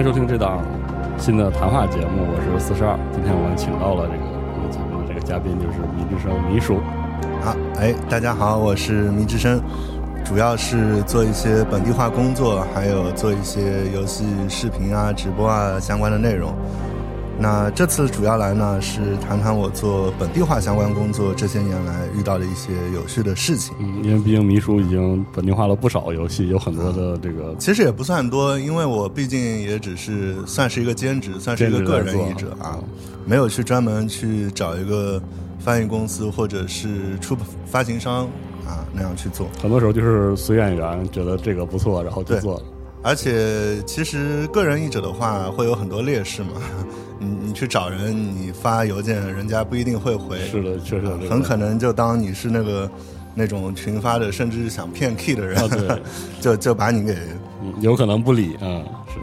[0.00, 0.64] 迎收听这档
[1.18, 2.98] 新的谈话节目，我是四十二。
[3.12, 4.24] 今天我们请到了这个
[4.56, 6.78] 我们节目的这个嘉宾，就是迷之声迷叔。
[7.44, 9.60] 啊，哎，大家好，我是迷之声，
[10.24, 16.54] 主要是做一些本地化工作，还有做一些游戏视频啊、直播啊相关的内容。
[17.42, 23.74] 那这次主要来呢，是谈谈我做本地化相关工作这些年来遇到的一些有趣的事情。
[23.80, 27.56] 嗯，因为毕竟迷叔已经本地化了不少游戏，有很多的这个。
[27.58, 32.78] 其实也不算多，因为我毕竟也只是算是一个兼职，算是一个个人译者啊，
[33.24, 35.18] 没有去专门去找一个
[35.58, 38.26] 翻译公司或者是出发行商
[38.66, 39.46] 啊那样去做。
[39.62, 42.62] 很多时候就是随缘缘，觉得这个不错，然后就做了。
[43.02, 46.50] 而且，其实个人译者的话会有很多劣势嘛。
[47.18, 50.38] 你你去找人，你发邮件，人家不一定会回。
[50.40, 52.90] 是的，确实很可能就当你是那个
[53.34, 55.70] 那种群发的，甚至是想骗 key 的人，
[56.40, 57.16] 就就把你给
[57.80, 58.80] 有可能不理啊。
[59.08, 59.20] 是。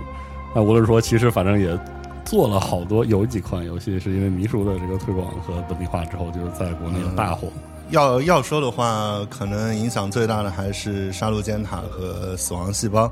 [0.55, 1.80] 那无论说，其实反正也
[2.23, 7.48] 做了好多，有几款游戏是因为迷叔的这个推广和本地化之后，就是在国内大火。
[7.89, 13.05] 要要说的话，可能影响最大的还是《杀戮尖塔》和《死亡细胞》。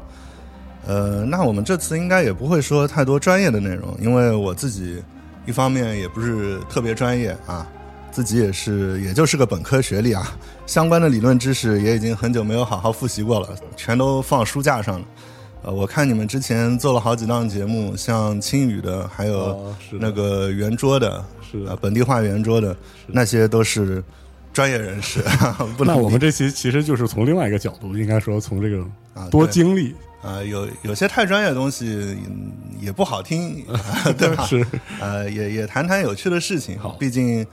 [0.87, 5.01] 呃，那我们这次应该也不会说太多专业的内容，因为我自己
[5.45, 7.67] 一方面也不是特别专业啊，
[8.11, 15.05] 自己也是也就是个本科学历啊，相关的理论知识也已经很久没有好好复习过了，全都放书架上了。
[15.63, 24.03] 呃，我看你们之前做了好几档节目，像青语的，还有那个圆桌的，是本地化圆桌的，那些都是
[24.55, 25.23] 专业人士。
[25.85, 28.83] 那我们这期其实就是从另外一个角度，应该说从这个
[29.29, 29.93] 多经历。
[30.23, 32.17] 啊，有有些太专业的东西
[32.79, 33.63] 也不好听，
[34.17, 34.43] 对吧？
[34.47, 34.65] 是，
[34.99, 36.79] 呃，也也谈谈有趣的事情。
[36.79, 37.45] 好，毕竟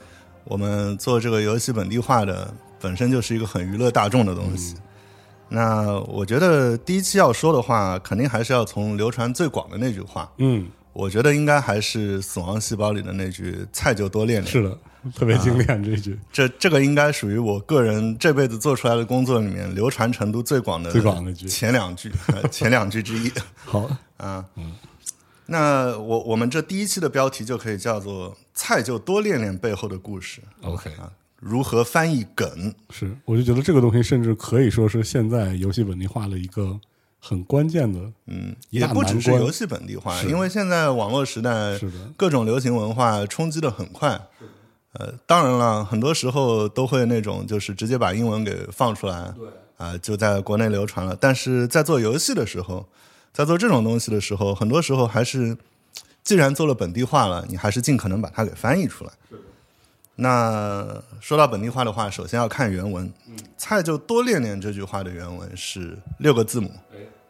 [0.44, 4.76] 我们做这个游戏本地化的，本身就是一个很娱乐大众的东西。
[5.50, 10.32] 那我觉得第一期要说的话，肯定还是要从流传最广的那句话。
[10.38, 14.48] 嗯，我觉得应该还是《死亡细胞》里的那句“菜就多练练”。
[14.50, 14.78] 是的。
[15.14, 22.10] 特别经典这句，这这个应该属于我个人这辈子做出来的工作里面流传程度最广的最广的句前两句，
[22.50, 23.30] 前两句之一。
[23.64, 24.72] 好啊，嗯，
[25.46, 30.40] 那我我们这第一期的标题就可以叫做“菜就多练练背后的故事”。
[30.62, 32.74] OK 啊，如何翻译梗？
[32.90, 36.80] 是，我就觉得这个东西甚至可以说是现在游戏本地化的一个。
[37.24, 44.20] 很关键的，嗯，也不只是游戏本地化，因为现在网络时代，是的，各种流行文化冲击的很快。
[44.92, 49.48] 呃，当然了，很多时候都会那种就是直接把英文给放出来，对，
[49.78, 51.16] 啊，就在国内流传了。
[51.18, 52.86] 但是在做游戏的时候，
[53.32, 55.56] 在做这种东西的时候，很多时候还是，
[56.22, 59.12] 既然做了本地化了，你还是尽可能把它给翻译出来。
[60.16, 63.10] 那说到本地化的话，首先要看原文。
[63.56, 66.70] 菜就多练练这句话的原文是六个字母，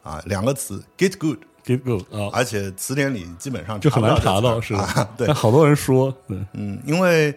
[0.03, 5.09] 啊，两个词，get good，get good 啊，而且词典里基本上就很难查到，是吧？
[5.17, 7.35] 对，好多人说，嗯，因为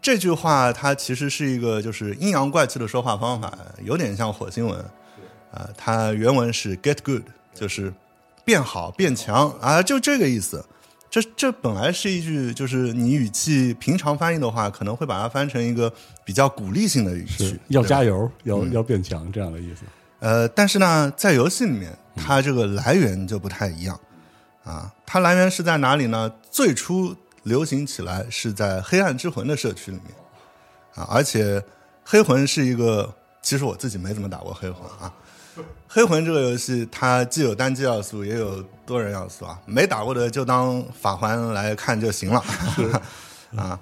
[0.00, 3.52] 这句话它其实是一个就是阴阳怪气的说话方法，
[3.84, 4.78] 有点像火星文，
[5.52, 7.22] 啊，它原文是 get good，
[7.54, 7.92] 就是
[8.44, 10.64] 变好变强啊，就这个意思。
[11.10, 15.92] 这这本来是一句，就是你语气平常翻译的话，可能会把它翻成一个
[16.24, 19.82] 比较鼓励性的语气，要加油，要要变强这样的意思。
[20.20, 23.98] 呃，但是呢，在游戏里面，它这个来源就不太一样
[24.64, 24.92] 啊。
[25.04, 26.30] 它来源是在哪里呢？
[26.50, 30.14] 最初流行起来是在《黑暗之魂》的社区里面
[30.94, 31.62] 啊，而且
[32.04, 33.12] 黑魂是一个，
[33.42, 35.12] 其实我自己没怎么打过黑魂啊。
[35.88, 39.58] 黑魂这个游戏，它既有单机要素，也有多人要素啊。
[39.66, 42.44] 没打过的就当法环来看就行了，
[43.56, 43.80] 啊。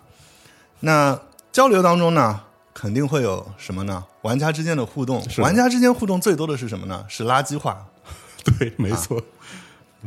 [0.80, 1.20] 那
[1.52, 2.40] 交流当中呢，
[2.78, 4.04] 肯定会有什么呢？
[4.22, 7.04] 玩家之间的互动，玩家之间互动最多的是什么呢？
[7.08, 7.84] 是垃圾话。
[8.44, 9.20] 对，没错。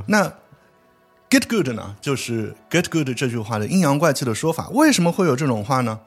[0.06, 0.31] 那
[1.29, 1.95] get good 呢？
[2.00, 4.69] 就是 get good 这句话的阴阳怪气的说法。
[4.69, 6.00] 为什么会有这种话呢？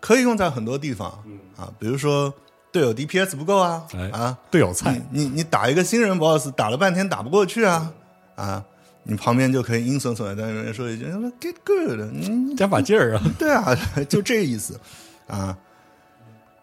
[0.00, 1.24] 可以用在很多地方
[1.56, 2.34] 啊，比如说。
[2.72, 3.86] 队友 DPS 不够啊！
[4.12, 7.92] 啊，队友菜，你你打一个新人 BOSS，打了半天打不过去啊！
[8.34, 8.64] 啊，
[9.02, 11.04] 你旁边就可以阴森森的在那边说一句
[11.38, 13.22] “get good”，嗯，加把劲儿啊！
[13.38, 13.76] 对啊，
[14.08, 14.80] 就这意思
[15.26, 15.54] 啊。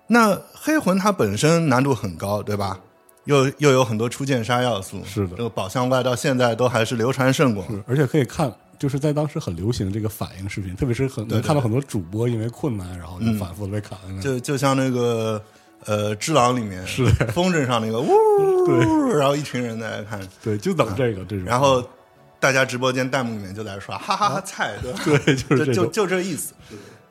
[0.09, 2.77] 那黑魂它本身难度很高，对吧？
[3.23, 5.37] 又又有很多出剑杀要素，是的。
[5.37, 13.97] 这个宝箱怪到现在都还是流传甚广，而且可以看，就是在当时很流行这个反应视频，特别是很能看到很多主播因为困难，然后就反复的被砍。
[14.19, 15.41] 就就像那个。
[15.85, 17.05] 呃，只狼里面是。
[17.31, 18.09] 风筝上那个呜，
[18.67, 21.81] 对，然后一群人在看，对，就等这个这种，然后
[22.37, 26.53] 大家直播间弹幕里面就在刷，哈哈哈，菜，对，就是就就这意思，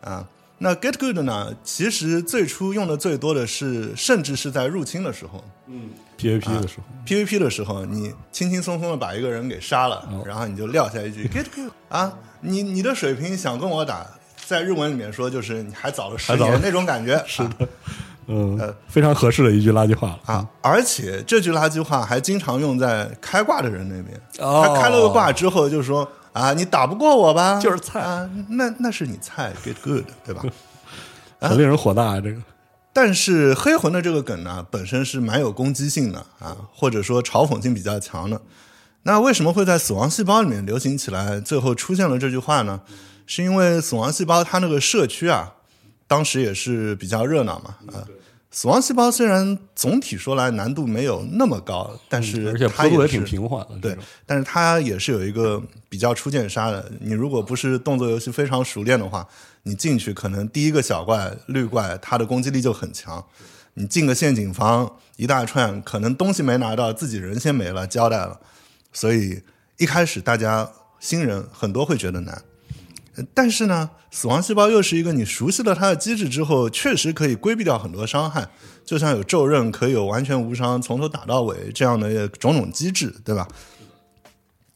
[0.02, 0.22] 啊，
[0.58, 5.42] 那 get good 呢，其实最初用的最多的是，甚至是在入侵的时候。
[5.66, 5.90] 嗯。
[6.18, 14.04] PVP 的时候，，PVP 的时候，你轻轻松松的把一个人给杀了，然后你就撂下一句 get good 啊，你你的水平想跟我打，
[14.44, 17.68] 在日文里面说就是你还早了十年那种感觉， 是的。
[18.26, 20.20] 嗯，非常合适的一句垃圾话了。
[20.26, 24.20] 啊，而且这句垃圾话还经常用在开挂的人那边。
[24.40, 24.64] 哦。
[24.66, 27.58] 他开了个挂之后就说啊，你打不过我吧？
[27.60, 30.42] 就是菜啊，那那是你菜，get good，对吧？
[31.40, 32.20] 很令人火大啊！
[32.20, 32.40] 这个
[32.92, 38.40] 但是黑魂的这个梗呢，本身是蛮有攻击性的啊，或者说嘲讽性比较强的。
[39.02, 41.40] 那为什么会在死亡细胞里面流行起来？
[41.40, 42.80] 最后出现了这句话呢？
[43.26, 45.52] 是因为死亡细胞它那个社区啊，
[46.06, 48.06] 当时也是比较热闹嘛啊。
[48.50, 53.76] 死亡细胞虽然总体说来难度没有那么高，但是而且它是坡度也挺平缓的。
[53.78, 56.90] 对，但是它也是有一个比较初见杀的。
[57.00, 59.28] 你如果不是动作游戏非常熟练的话，
[59.64, 63.22] 你进去可能第一个小怪绿怪，它的攻击力就很强。
[63.74, 68.40] 你进个陷阱房一大串，可能东西没拿到，自己人先没了，交代了。
[68.92, 69.42] 所以
[69.76, 70.68] 一开始大家
[70.98, 72.42] 新人很多会觉得难，呃
[73.34, 78.48] 但是呢，死亡细胞又是一个你熟悉了它的机制之后，确实可以规避掉很多伤害，
[78.84, 83.46] 就像有咒刃可以有完全无伤，从头打到尾这样的种种机制，对吧？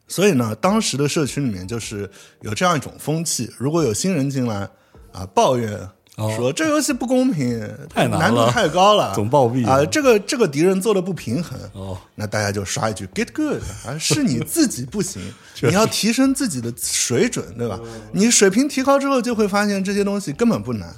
[0.09, 2.11] 所以呢，当时的社区里面就是
[2.43, 4.69] 有这样一种风气，如果有新人进来
[5.13, 15.23] 啊抱怨哦说这游戏不公平，太难难度太高了， 总暴毙啊，这个这个敌人做的不平衡，哦，那大家就刷一句 “get good” 啊，是你自己不行，
[15.63, 17.81] 你要提升自己的水准，对吧？
[18.13, 20.95] 你水平提高之后，就会发现这些东西根本不难。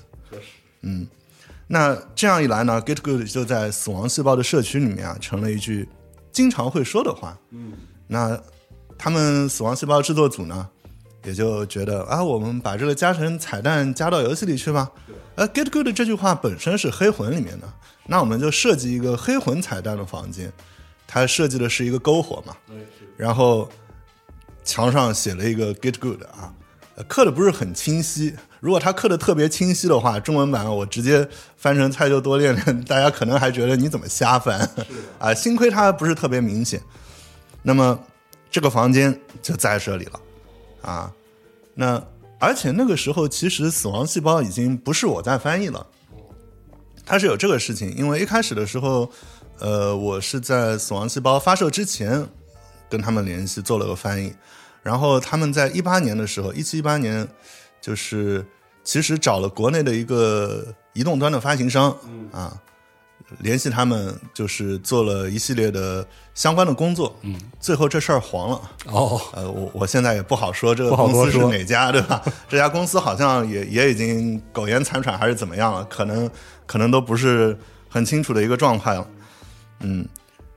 [0.82, 1.06] 嗯，
[1.68, 5.88] 那这样一来呢，“get good” 就在死亡细胞的社区里面啊，成了一句
[6.32, 7.38] 经常会说的话。
[7.50, 7.72] 嗯，
[8.08, 8.38] 那
[8.98, 10.68] 他们死亡细胞制作组呢，
[11.24, 14.90] 也就觉得啊，我们把这个加成彩蛋加到游戏里去吧。
[15.34, 17.66] 呃，“get good” 这句话本身是黑魂里面的，
[18.06, 20.52] 那我们就设计一个黑魂彩蛋的房间。
[21.06, 22.56] 它设计的是一个篝火嘛，
[23.16, 23.68] 然后
[24.64, 26.52] 墙上写了一个 “get good” 啊，
[26.96, 28.34] 呃刻的不是很清晰。
[28.60, 34.68] 如果它刻的特别清晰的话，中文版我直接翻成“菜就多练练”， 大家可能还觉得你怎么瞎翻
[35.18, 35.34] 啊？
[35.34, 36.80] 幸亏它不是特别明显。
[37.62, 37.98] 那么
[38.50, 40.20] 这个房间就在这里了
[40.84, 41.12] 啊。
[41.74, 42.02] 那
[42.38, 45.86] 而且那个时候，其实《死亡细胞》已经不是我在翻译了，
[47.04, 49.10] 它是有这个事情，因为一开始的时候，
[49.58, 52.26] 呃，我是在《死亡细胞》发售之前
[52.88, 54.32] 跟他们联系做了个翻译，
[54.82, 57.26] 然后他们在一八年的时候，一七一八年，
[57.80, 58.44] 就是
[58.82, 61.96] 其实找了国内的一个移动端的发行商，
[62.30, 62.60] 啊，
[63.40, 72.22] 联系他们，就是做了一系列的相关的工作，嗯，最后这事儿黄了，哦，呃，我我现在也不好说这个公司是哪家，对吧？
[72.48, 76.30] 这家公司好像也也已经苟延残喘还是怎么样了，可能
[76.66, 77.56] 可能都不是
[77.88, 79.06] 很清楚的一个状态了。
[79.80, 80.06] 嗯，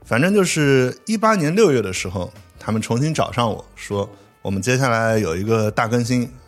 [0.06, 4.10] 反正就是一八年六月的时候，他们重新找上我说，
[4.42, 6.47] 我们接下来有一个大更新啊。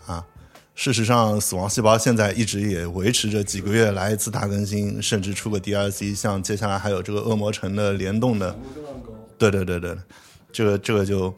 [0.79, 8.57] 事实上，死亡细胞现在一直也维持着几个月来一次大更新，甚至出个 DLC，像接下来还有这个恶魔城的联动的，
[9.37, 9.93] 对对对对，
[10.53, 11.35] 这个这个就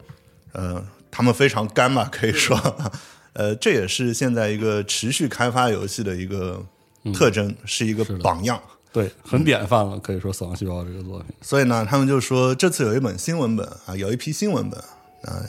[0.51, 2.55] 呃，他们非常干吧，可以说，
[3.33, 6.63] 呃，这也是现在一个持续开发游戏的一个
[7.11, 8.61] 特征，是一个榜样。
[8.93, 11.33] 对，很典范了，可以说《死亡细胞》这个作品。
[11.41, 14.79] 所以呢，他们就说这次有一本新文本啊，有一批新文本
[15.23, 15.41] 啊，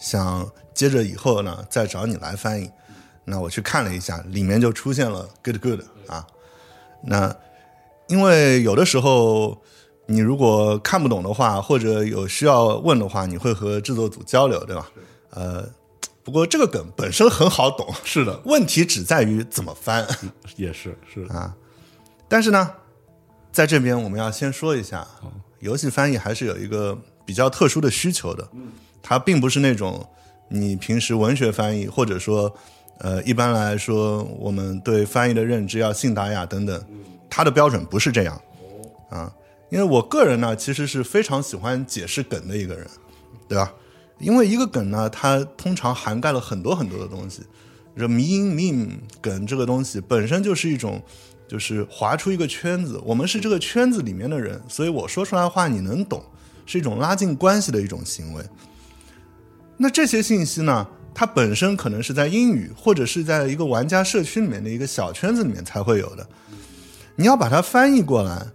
[0.00, 2.70] 想接着以后呢再找你来翻译。
[3.30, 6.26] 那我去看了一下，里面就出现了 “good good” 啊。
[7.04, 7.34] 那
[8.08, 9.56] 因为有的时候
[10.06, 14.90] 你如果看不懂的话，或者有需要问的话，你会和制作组交流，对吧？
[15.30, 15.64] 呃，
[16.24, 20.04] 不过这个梗本身很好懂，是的，问题只在于怎么翻。
[20.56, 21.54] 也是是啊，
[22.28, 22.68] 但是呢，
[23.52, 25.06] 在这边我们要先说一下，
[25.60, 28.48] 游戏翻译还是有一个比较特殊的需求的，
[29.00, 30.04] 它并不是那种
[30.48, 32.52] 你平时文学翻译，或者说，
[33.00, 36.84] 呃，一般来说我们对翻译的认知要信达雅等等，
[37.28, 38.40] 它的标准不是这样
[39.10, 39.32] 啊。
[39.70, 42.86] 因为我个人呢，其实是非常喜欢解释梗的一个人，
[43.48, 43.72] 对吧？
[44.18, 47.42] 因为一个梗呢，它通常涵盖了很多很多的东西。
[47.96, 51.02] 这迷音 meme 梗这个东西本身就是一种，
[51.46, 56.22] 就是划出一个圈子，我们是这个圈子里面的人，所以我说出来的话你能懂，
[56.66, 58.44] 是一种拉近关系的一种行为。
[59.76, 60.86] 那这些信息呢，
[61.20, 66.26] 它本身可能是在英语或者是在一个玩家社区里面的一个小圈子里面才会有的，
[67.14, 68.46] 你要把它翻译过来。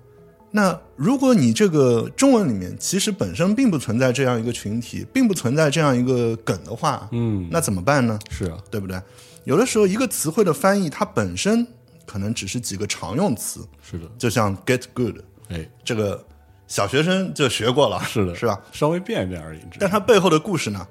[0.49, 8.17] 那如果你这个中文里面其实本身并不存在这样一个群体，并不存在这样一个梗的话，嗯，那怎么办呢？
[8.31, 8.99] 是啊，对不对？
[9.43, 11.67] 有的时候一个词汇的翻译，它本身
[12.03, 15.17] 可能只是几个常用词，是的，就像 get good
[15.49, 16.25] 哎，这个
[16.65, 18.59] 小学生就学过了，是的，是吧？？
[18.71, 19.59] 稍微变一变而已。
[19.79, 20.87] 但它背后的故事呢，啊，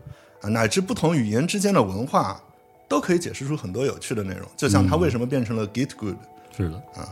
[0.48, 2.40] 乃至不同语言之间的文化，
[2.88, 4.48] 都可以解释出很多有趣的内容。
[4.56, 6.16] 就像它为什么变成了 Git good，
[6.56, 7.08] 是的啊，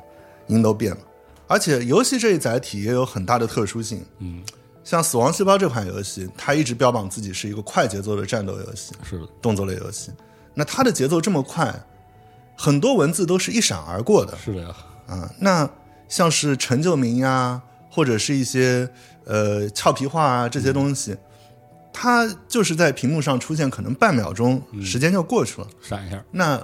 [0.47, 0.99] 音都变了。
[1.47, 4.05] 而且游戏这一载体也有很大的特殊性。
[4.19, 4.43] 嗯，
[4.83, 10.11] 像《死亡细胞》这款游戏，它一直标榜自己是一个快节奏的战斗游戏、是的，动作类游戏。
[10.55, 11.75] 那它的节奏这么快，
[12.57, 14.75] 很多文字都是一闪而过的是的呀，
[15.07, 15.31] 啊。
[15.39, 15.69] 那
[16.09, 17.61] 像是成就名呀，
[17.91, 18.89] 或者是一些
[19.25, 21.17] 呃俏皮话啊这些东西，
[21.93, 25.67] 它就是在屏幕上出现，可能半秒钟时间就过去了。
[25.81, 26.61] 闪一下，那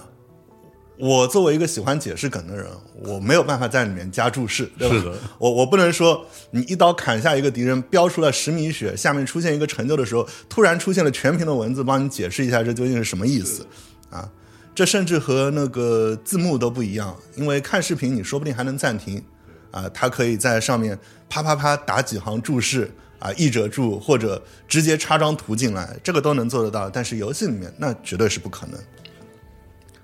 [0.99, 2.67] 我作为一个喜欢解释梗的人，
[3.05, 4.97] 我没有办法在里面加注释，对吧？
[4.97, 13.65] 是的我我不能说你一刀砍下一个敌人，飙出了十米血，下面出现一个成就的时候，突然出现了全屏的文字帮你解释一下这究竟是什么意思
[14.11, 14.29] 啊？
[14.75, 19.23] 这甚至和那个字幕都不一样，因为看视频你说不定还能暂停
[19.71, 28.79] 啊，它可以在上面啪啪啪打几行注释啊，译者注或者直接插张图进来，这个都能做得到，但是游戏里面那绝对是不可能。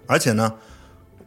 [0.07, 0.53] 而且呢，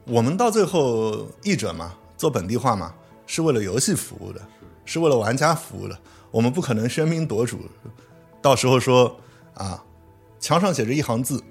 [0.05, 2.93] 我们到最后译者嘛，做本地化嘛，
[3.25, 4.41] 是为了游戏服务的，
[4.85, 5.97] 是为了玩家服务的。
[6.29, 7.59] 我们不可能喧宾夺主，
[8.41, 9.19] 到时候说
[9.53, 9.83] 啊，
[10.39, 11.41] 墙上写着一行字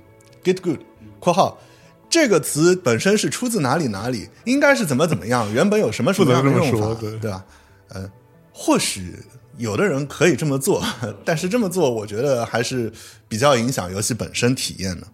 [0.45, 0.79] “get good”（
[1.19, 1.59] 括号
[2.09, 7.45] 这个词本身是出自哪里哪里，应该是怎么怎么样，原本有什么什么样的用法，对吧？
[7.89, 8.09] 呃，
[8.53, 9.19] 或许
[9.59, 10.83] 有的人可以这么做，
[11.25, 12.93] 但是这么做，我觉得还是
[13.29, 15.07] 比较影响游戏本身体验的。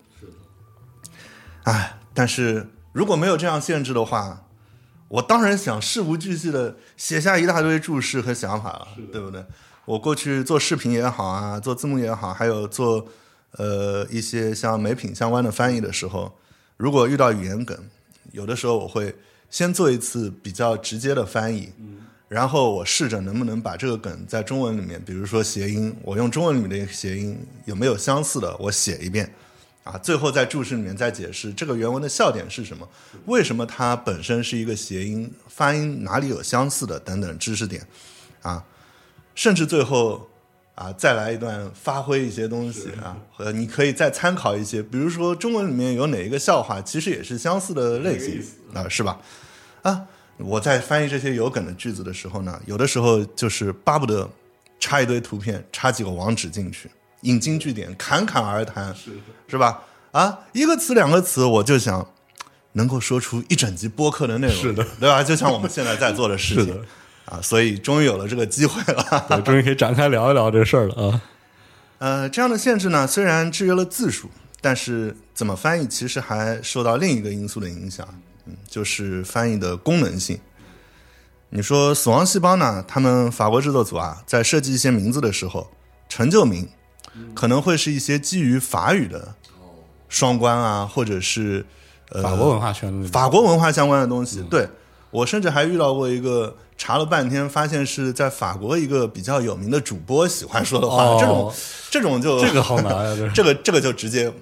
[1.65, 4.47] 哎，但是如果没有这样限制的话，
[5.09, 9.45] 我当然想事无巨细的写下一大堆注释和想法了，对不对？
[9.85, 13.07] 我过去做视频也好啊，做字幕也好，还有做
[13.59, 16.33] 呃一些像美品相关的翻译的时候，
[16.77, 17.77] 如果遇到语言梗，
[18.33, 19.15] 有的时候我会
[19.51, 21.73] 先做一次比较直接的翻译，
[22.33, 29.31] 然后我试着能不能把这个梗在中文里面，比如说谐音，我用中文里面的一个谐音有没有相似的，我写一遍。
[29.85, 32.89] 啊，最后在注释里面再解释这个原文的笑点是什么，
[33.27, 37.87] 为什么它本身是一个谐音，发音哪里有相似的等等知识点，
[38.41, 38.65] 啊，
[39.35, 40.31] 甚至最后
[40.75, 49.21] 啊再来一段发挥一些东西啊，和你可以再参考一些，比如说中文里面有哪一个笑话其实也是相似的类型啊，是吧？
[49.83, 50.07] 啊，
[50.39, 54.29] 我在翻译这些有梗的句子的时候呢，有的时候就是巴不得
[54.81, 56.91] 插一堆图片，插几个网址进去。
[57.23, 59.12] 引经据典，侃侃而谈，是
[59.47, 59.83] 是吧？
[60.11, 62.05] 啊，一个词两个词，我就想
[62.73, 65.23] 能够说出一整集播客的内容，是的，对吧？
[65.23, 66.81] 就像我们现在在做的事情，是的
[67.27, 69.27] 啊，所以终于有了这个机会了。
[69.29, 71.23] 对，终于可以展开聊一聊这事儿了啊。
[71.99, 74.29] 呃，这样的限制呢，虽然制约了字数，
[74.61, 78.07] 但是怎么翻译其实还受到另一个因素的影响，
[78.47, 80.39] 嗯，就是翻译的功能性。
[81.51, 82.83] 你说《死亡细胞》呢？
[82.89, 85.71] 他们法国制作组啊，在设计一些名字的时候，
[86.09, 86.67] 成就名
[87.35, 89.35] 可能会是一些基于法语的
[90.09, 91.67] 双关啊，或者是
[92.09, 94.43] 呃法国文化圈的法国文化相关的东西。
[94.51, 94.67] 对
[95.11, 101.53] 我甚至还遇到过一个查了半天，发现是在法国一个比较有名的主播喜欢说的话，哦这种
[101.91, 104.33] 这种就这个好难呀，这这个这个就直接，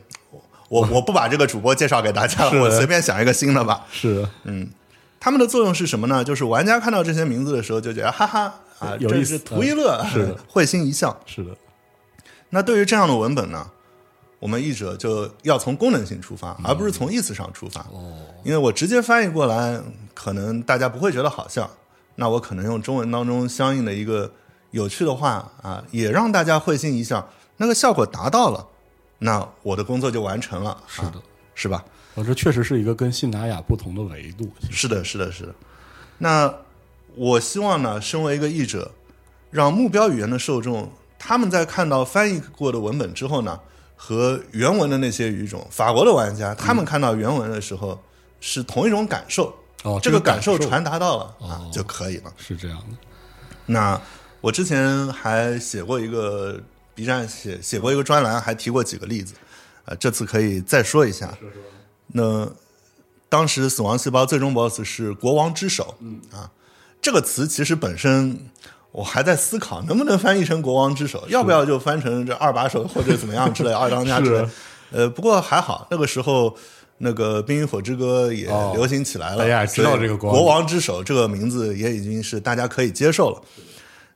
[0.71, 3.85] 我 我不把这个主播介绍给大家了，我随便想一个新的吧。
[3.93, 4.71] 是嗯
[5.19, 6.25] 他们的作用是什么呢？
[6.25, 11.15] 就是玩家看到这些名字的时候就觉得哈哈啊，有意思图一乐，是的会心一笑。
[11.27, 11.51] 是的，
[12.49, 13.67] 那对于这样的文本呢，
[14.39, 17.83] 我们译者就要从功能性出发，而不是从意思上出发。
[17.93, 19.79] 哦，因为我直接翻译过来，
[20.15, 21.69] 可能大家不会觉得好笑。
[22.15, 24.33] 那我可能用中文当中相应的一个
[24.71, 28.67] 有趣的话啊，也让大家会心一笑，那个效果达到了，
[29.21, 30.77] 那我的工作就完成了。
[30.89, 31.23] 是的啊，
[31.55, 31.85] 是吧？
[32.15, 34.51] 我这确实是一个跟信达雅不同的维度。
[34.69, 35.55] 是的，是的，是的。
[36.19, 36.53] 那
[37.15, 38.91] 我希望呢，身为一个译者，
[39.51, 43.61] 让目标语言的受众，他们在看到翻译过的文本之后呢，
[43.95, 47.97] 和原文的那些语种，法国的玩家，他们看到原文的时候
[48.41, 52.33] 是同一种感受，哦，这个感感受传达到了、啊就可以了。
[52.37, 52.97] 是这样的。
[53.67, 54.01] 那
[54.41, 56.61] 我之前还写过一个
[56.95, 59.35] B 站写写过一个专栏，还提过几个例子，
[59.85, 61.37] 呃，这次可以再说一下。
[62.09, 62.49] 那
[63.29, 66.51] 当时死亡细胞最终 BOSS 是国王之手，嗯啊，
[67.01, 68.51] 这个词其实本身
[68.93, 74.49] 我还在思考能不能翻译成国王之手，要不要就翻成这二把手或者怎么样之类， 二当家之类。
[74.91, 76.57] 呃，不过还好，那个时候
[76.99, 83.41] 那个《冰与火之歌》也哦流行起来了，大家知道这个国王国王之手这个名字也已经是大家可以接受了。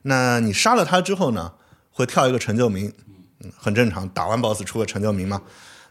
[0.01, 1.53] 那你杀了他之后呢，
[1.95, 2.91] 会跳一个成就名，
[3.39, 5.41] 嗯，很正常，打完 BOSS 出个成就名嘛。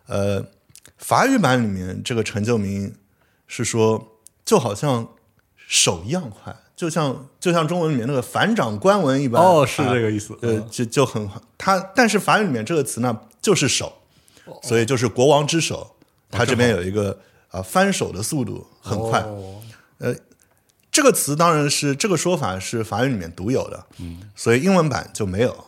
[0.07, 0.45] 呃，
[0.99, 2.95] 法语版里面这个成就名
[3.47, 5.09] 是说就好像
[5.57, 9.43] 手一样快，就像就像中文里面那个反掌官文一般。
[9.43, 10.39] 哦，是啊这个意思。
[10.43, 13.91] 呃，嗯就就很它，但是法语里面这个词呢就是手，
[14.63, 15.97] 所以就是国王之手。
[16.31, 17.19] 它这边有一个
[17.49, 19.25] 啊、翻手的速度很快。
[19.99, 20.15] 呃
[20.91, 25.65] 这个词当然是这个说法是法语里面独有的，嗯，所以英文版就没有，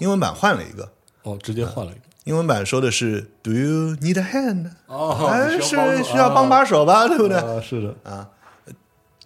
[0.00, 0.90] 英文版换了一个。
[1.22, 2.00] 哦，直接换了一个。
[2.24, 7.36] 英文版说的是 "Do you need a hand？" 哦哎，需要帮助是需要帮把手吧，对不对？
[7.36, 8.28] 啊，是的啊。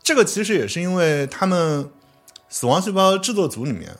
[0.03, 1.89] 这个其实也是因为他们
[2.49, 3.91] 死亡细胞制作组里面，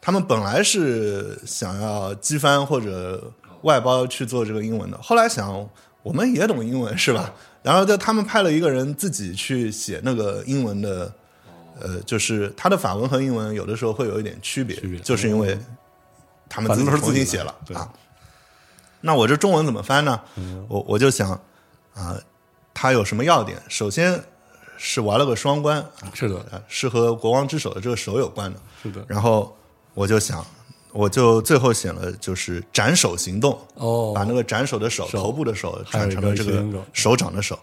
[0.00, 5.68] 他们本来是想要机翻或者外包去做这个英文的，后来想
[6.02, 7.32] 我们也懂英文是吧？
[7.62, 11.10] 然后就他们派了一个人自己去写那个英文的，
[11.80, 15.58] 呃，就是他的法文和英文有的时候会有一点区别就是因为
[16.54, 17.90] 他们自己都是自己写了对啊。
[19.00, 20.20] 那我这中文怎么翻呢？
[20.68, 21.30] 我我就想
[21.94, 22.16] 啊，
[22.72, 23.60] 它有什么要点？
[23.68, 24.22] 首先
[24.76, 28.60] 是玩了个双关，啊是的，啊，是和国王之手的这个手有关的。
[28.80, 29.04] 是的。
[29.08, 29.56] 然后
[29.94, 30.46] 我就想，
[30.92, 37.58] 我就最后写了就是斩首行动，哦，把那个斩首的手、手头部的手转成了这个手掌的手。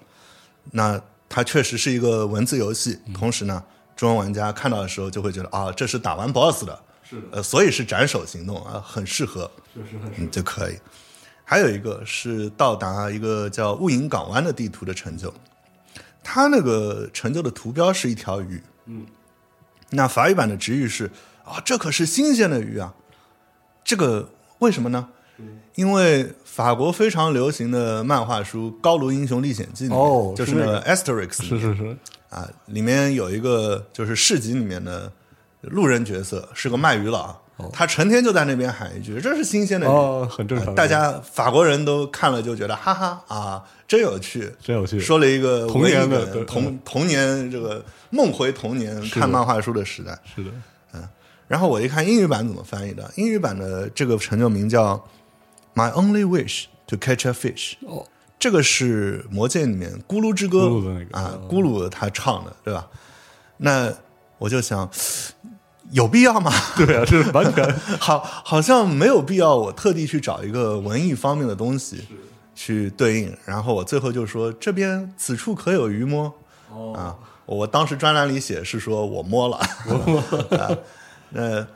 [0.70, 3.64] 那它确实是一个文字游戏，嗯同时呢，
[3.96, 6.80] 中文玩家看到的时候就会觉得啊，这是打完 BOSS 的，
[7.12, 7.28] 是的。
[7.34, 10.80] 呃，所以是斩首行动啊，很适合，确实很嗯，就可以。
[11.44, 15.32] 还有一个是到达一个叫雾隐港湾的地图的成就，
[16.24, 19.06] 它那个成就的图标是一条鱼，嗯，
[19.90, 21.12] 那法语版的直译是
[21.44, 22.96] 啊，这可是新鲜的鱼啊，
[23.84, 25.10] 这个为什么呢？
[25.74, 30.84] 因为法国非常流行的漫画书《高卢英雄历险记》里面，哦就是那个。
[30.84, 31.60] Asterix，里面。
[31.60, 31.98] 是是是，
[32.30, 35.12] 啊，里面有一个就是市集里面的
[35.62, 37.36] 路人角色，是个卖鱼佬，
[37.72, 39.90] 他成天就在那边喊一句：“这是新鲜的鱼。
[39.90, 40.74] 哦，很正常。
[40.74, 45.00] 大家法国人都看了就觉得哈哈啊，真有趣，真有趣。
[45.00, 50.18] 说了一个童年的童童年这个梦回童年看漫画书的时代。
[50.36, 50.52] 是的，
[50.94, 51.08] 嗯
[51.48, 54.96] 然后我一看英语版怎么翻译的，英语版的这个成就名叫
[55.76, 57.74] “My Only Wish to Catch a Fish”。
[57.86, 58.08] 哦，
[58.40, 60.60] 这个是《魔戒》里面《咕噜之歌》
[61.12, 62.88] 啊哦，咕噜他唱的，对吧？
[63.58, 63.94] 那
[64.38, 64.90] 我就想，
[65.92, 66.52] 有必要吗？
[66.76, 72.06] 对啊，这是完全 好，好像没有必要，我特地去找一个文艺方面的东西
[72.56, 73.38] 去对应。
[73.46, 76.34] 然后我最后就说，这边此处可有鱼摸？
[76.70, 76.94] 哦。
[76.94, 77.16] 啊。
[77.48, 79.58] 我当时专栏里写是说我摸了，
[80.58, 80.72] 啊，
[81.34, 81.68] 呃，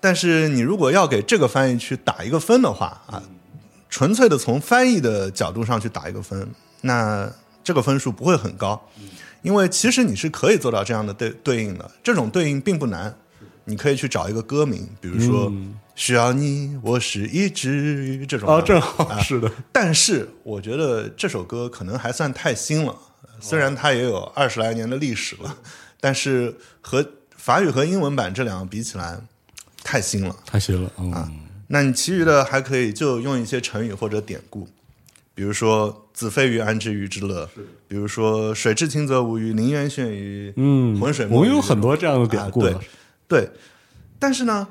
[0.00, 3.22] 但是你如果要给这个翻译去打一个分的话啊，
[3.90, 6.48] 纯粹的从翻译的角度上去打一个分，
[6.80, 7.30] 那
[7.62, 8.80] 这个分数不会很高，
[9.42, 13.14] 因为其实你是可以做到这样的对对应的，这种对应并不难，
[13.64, 22.94] 你可以去找一个歌名，比如说嗯“需要你，我是一只鱼”这种的啊，正好是的，但是我觉得这首歌可能还算太新了，
[23.40, 25.56] 虽然它也有二十来年的历史了，
[26.00, 29.18] 但是和法语和英文版这两个比起来，
[29.82, 30.34] 太新了。
[30.44, 31.30] 太新了，啊，
[31.68, 34.68] 那你其余的还可以就用一些成语或者典故，
[35.34, 37.48] 比如说“子非鱼，安知鱼之乐”，
[37.88, 42.88] 比如说“水至清则无鱼，宁愿选鱼”，嗯，浑水摸鱼我们有很多这样的典故啊，对
[43.26, 43.50] 对，
[44.18, 44.66] 但是呢，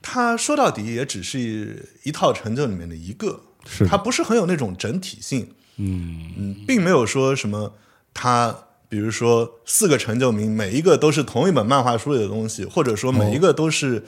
[0.00, 3.40] 它说到底也只是一套成就里面的一个，
[3.88, 5.48] 它不是很有那种整体性。
[5.76, 7.72] 嗯，嗯，并没有说什么
[8.12, 8.54] 它，
[8.88, 14.04] 比如说四个成就名，每一个都是同一本漫画书里的东西，或者说每一个都是、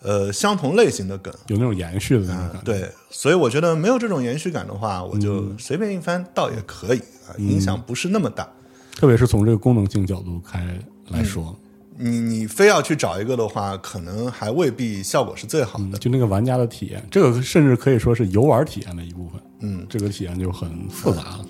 [0.00, 1.34] 呃相同类型的梗。
[1.48, 8.48] 有那种延续的那种感觉，对，所以我觉得没有这种延续感的话，我就嗯随便一翻倒也可以啊，影响不是那么大。
[8.94, 10.64] 特别是从这个功能性角度开
[11.08, 11.58] 来说，
[11.98, 15.98] 你你非要去找一个的话，可能还未必效果是最好的。
[15.98, 19.40] 就那个玩家的体验，这个甚至可以说是游玩体验的一部分。
[19.60, 21.46] 嗯，这个体验就很复杂了。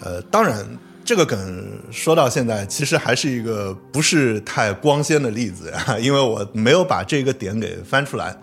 [0.00, 0.64] 呃，当然，
[1.04, 8.36] 这个梗说到现在，其实还是一个不是太光鲜的例子呀， 因为我没有把这个点给翻出来。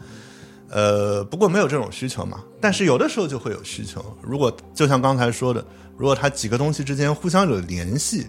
[0.70, 4.06] 呃，不过没有这种需求嘛，但是有的时候就会有需求。
[4.22, 5.66] 如果就像刚才说的，
[5.98, 8.28] 如果它几个东西之间互相有联系，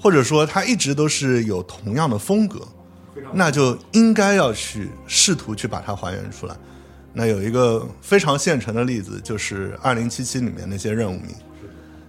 [0.00, 2.66] 或者说它一直都是有同样的风格，
[3.32, 6.56] 那就应该要去试图去把它还原出来。
[7.12, 11.34] 那有一个非常现成的例子，就是《二零七七》里面那些任务名，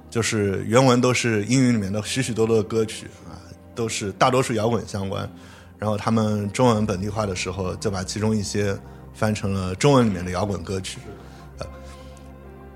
[0.09, 3.33] 就是原文都是英语里面的许许多多的歌曲啊，
[3.73, 5.29] 都是大多数摇滚相关。
[5.79, 8.77] 然后他们中文本地化的时候，就把其中一些
[9.15, 11.11] 翻成了中文里面的摇滚歌曲，呃，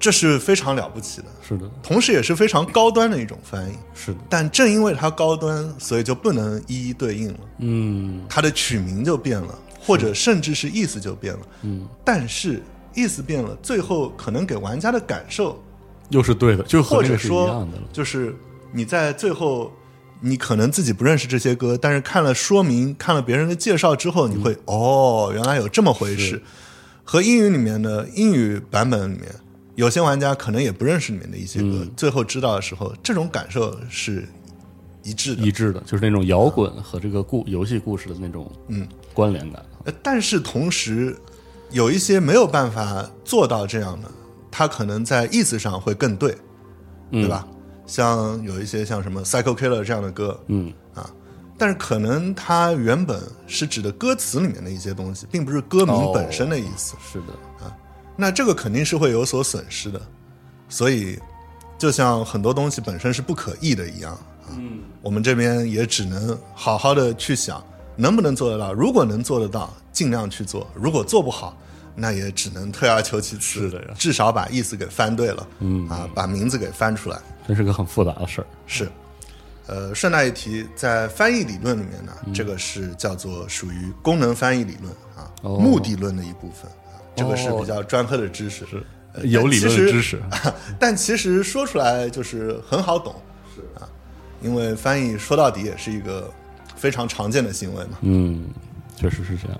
[0.05, 3.73] 这是非常了不起的，是的，同时也是非常高端的一种翻译。
[3.95, 7.39] 是的，但正因为它高端，所以就不能一一对应了。
[7.57, 11.39] 嗯，它的曲名就变了，或者甚至是意思就变了。
[11.63, 12.61] 嗯，但是
[12.93, 15.59] 意思变了，最后可能给玩家的感受，
[16.09, 17.67] 又是对的，就和或者说。
[17.91, 18.35] 就是
[18.71, 19.73] 你在最后
[20.21, 26.39] 你可能自己不认识这些歌，但是看了说明、看了别人的介绍之后，你会、哦，原来有这么回事。
[27.03, 29.25] 和英语里面的英语版本里面，
[29.75, 34.27] 有些玩家可能也不认识里面的一些歌，最后知道的时候，这种感受是
[35.03, 35.43] 一致的。
[35.43, 39.63] 一致的，就是那种摇滚和这个故游戏故事的那种嗯关联感。
[39.83, 41.15] 呃但是同时，
[41.71, 44.09] 有一些没有办法做到这样的，
[44.49, 46.35] 它可能在意思上会更对，
[47.11, 47.47] 对吧？
[47.85, 51.07] 像有一些像什么 Psycho Killer 这样的歌，嗯啊，
[51.55, 56.95] 但是可能它原本是指的歌词里面的一些东西，并不是歌名哦本身的意思。
[57.11, 57.33] 是的，
[58.15, 60.01] 那这个肯定是会有所损失的。
[60.67, 61.19] 所以，
[61.77, 64.49] 就像很多东西本身是不可逆的一样，啊，
[65.01, 67.63] 我们这边也只能好好的去想，
[67.95, 68.73] 能不能做得到。
[68.73, 71.55] 如果能做得到，尽量去做；如果做不好，
[71.95, 77.17] 那也只能退而求其次，是的呀至少把意思给翻对了，嗯啊，把名字给翻出来。
[77.47, 78.47] 这是个很复杂的事儿。
[78.65, 78.91] 是，
[79.67, 86.84] 呃，顺带一提，在翻译理论里面呢，嗯这个是叫做属于功能翻译理论啊，哦目的论的一部分啊，
[87.15, 88.83] 这个是哦比较专科的知识，是
[89.27, 90.21] 有理论的知识，
[90.77, 93.15] 但其实说出来就是很好懂，
[93.55, 93.87] 是啊，
[94.41, 96.29] 因为翻译说到底也是一个
[96.75, 97.97] 非常常见的行为嘛。
[98.01, 98.49] 嗯，
[98.97, 99.57] 确实是这样。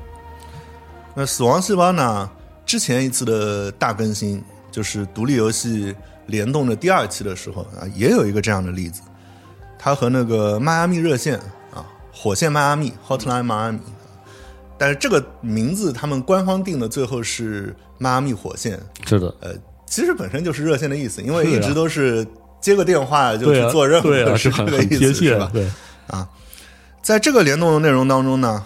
[1.15, 2.29] 那死亡细胞呢？
[2.65, 9.01] 之前一次的大更新就是独立游戏联动的第二期的时候啊，也有一个这样的例子，
[9.77, 11.37] 它和那个迈阿密热线
[11.71, 13.79] 啊，火线迈阿密 （Hotline Miami），
[14.77, 19.53] 但是这个名字他们官方定的最后是迈阿密火线，是的，呃，
[19.85, 22.25] 其实本身就是热线的意思，因为一直都是
[22.59, 25.49] 接个电话就对啊，去做任务，是很这个意思，很贴切是吧？
[25.53, 25.69] 对。
[26.07, 26.29] 啊，
[27.01, 28.63] 在这个联动的内容当中呢，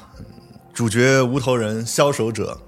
[0.74, 2.60] 主角无头人枭首者，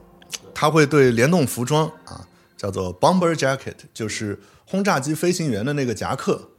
[0.54, 2.26] 他会对联动服装啊，
[2.56, 6.50] 叫做 bomber jacket，就是轰炸机飞行员的那个夹克，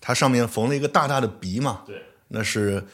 [0.00, 2.84] 它上面缝了一个大大的鼻嘛，对，那是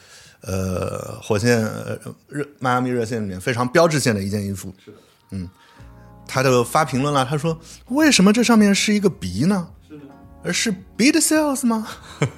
[0.42, 4.96] 呃火箭呃热迈阿密热线里面非常标志性的一件衣服，是的，
[5.30, 5.48] 嗯，
[6.26, 9.68] 他就发评论了，他说为什么这上面是一个鼻呢？
[9.88, 10.04] 是的
[10.44, 11.86] 而是 beat cells 吗？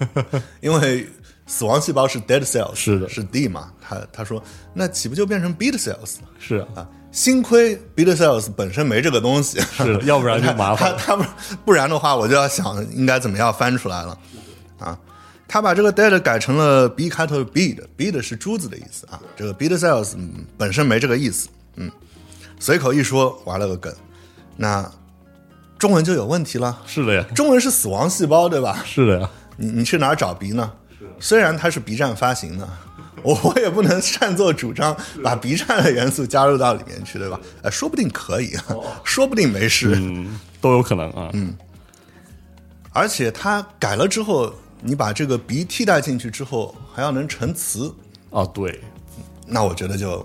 [0.61, 1.09] 因为
[1.47, 3.73] 死亡细胞是 dead cells，是的是 D 嘛？
[3.81, 6.89] 他他说那岂不就变成 beat cells 了是啊，啊？
[7.11, 10.99] 幸亏 beat cells 本身没这个东西，是的，要不然就麻烦了。
[11.01, 11.25] 他他不
[11.67, 14.19] 不然的话，我就要想应该怎么样翻出来了
[14.79, 14.99] 啊。
[15.55, 19.21] 他把这个 dead 改成了 b 开头的 bead，bead 是珠子的意思啊。
[19.37, 21.89] 这个 bead cells 嗯本身没这个意思，嗯，
[22.59, 23.95] 随口一说玩了个梗，
[24.57, 24.91] 那
[25.79, 26.83] 中文就有问题了。
[26.87, 28.83] 是的呀，中文是死亡细胞，对吧？
[28.85, 30.73] 是的呀，你你去哪儿找鼻呢？
[31.21, 32.69] 虽然它是 B 站发行的，
[33.23, 37.39] 我我也不能擅作主张把 B 站的元素加入到里面去，对吧？
[37.63, 38.57] 呃，说不定可以，
[39.05, 39.93] 说不定没事。
[39.95, 41.31] 嗯，都有可能啊。
[41.35, 41.55] 嗯，
[42.93, 44.53] 而且它改了之后，
[44.87, 47.91] 你把这个鼻替代进去之后，还要能成词，
[48.29, 48.79] 哦，对，
[49.47, 50.25] 那我觉得就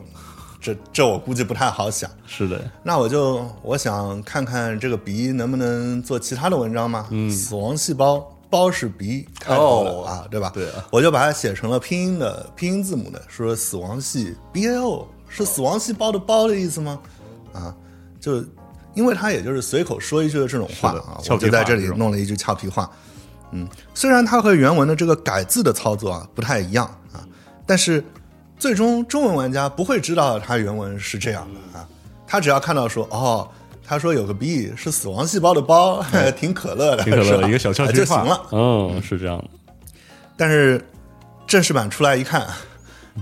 [0.60, 2.12] 这这我估计不太好想。
[2.28, 7.08] 是的，那我就我想看看这个鼻能不能做其他的文章嘛？
[7.10, 8.20] 嗯，死亡细胞
[8.50, 10.52] 包是鼻开头的、哦啊，对吧？
[10.54, 17.00] 对啊我就把它写成了拼音的拼音字母的，说死亡系 B A O 是死亡细胞的包的意思吗？
[17.54, 17.74] 啊，
[18.20, 18.44] 就
[18.94, 22.92] 因为他也就是随口说一句的这种话啊，我就在这里弄了一句俏皮话。
[23.52, 27.20] 嗯，虽然它和原文的这个改字的操作啊不太一样啊，
[27.66, 28.04] 但是
[28.58, 31.88] 最终中文玩家不会知道它原文是这样的啊，
[32.28, 33.50] 他只要看到说哦，
[33.84, 36.04] 他说有个 B 是死亡细胞的包，
[36.38, 38.40] 挺可乐的，挺可乐的一个小俏皮就行了。
[38.52, 39.46] 嗯，是这样的。
[40.38, 40.80] 但是
[41.48, 42.46] 正式版出来一看，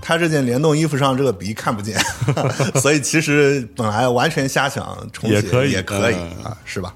[0.02, 1.98] 他这件联动衣服上这个鼻看不见，
[2.80, 6.94] 所以其实本来完全瞎想重写也可以也可以嗯啊，是吧？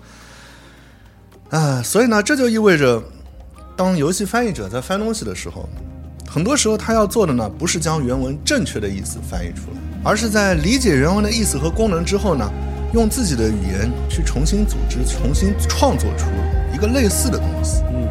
[1.51, 3.03] 啊，所以呢，这就意味着，
[3.77, 5.69] 当游戏翻译者在翻东西的时候，
[6.29, 12.49] 很多时候他要做的呢，不是将原文正确的意思翻译出来，而是在理解原文的意思和功能之后呢，
[12.93, 16.27] 用自己的语言去重新组织、重新创作出
[16.75, 17.83] 一个类似的东西。
[17.91, 18.09] 嗯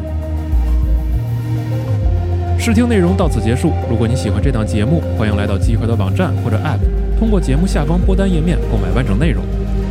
[2.64, 3.72] 试听内容到此结束。
[3.90, 6.78] 如果你喜欢这档节目，欢迎来到集合的网站或者 App，
[7.18, 9.42] 通过节目下方播单页面购买完整内容，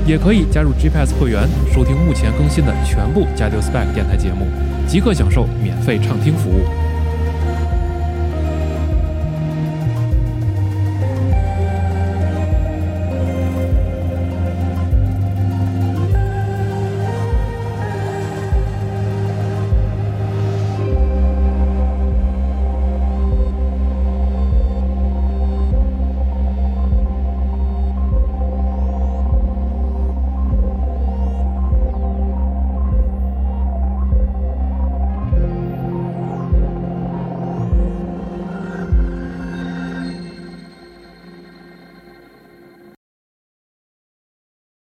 [0.08, 4.48] 也可以加入 GPS 会员，收听目前更新的全部加丢 Spec 电台节目，
[4.92, 6.81] 即刻享受免费畅听服务。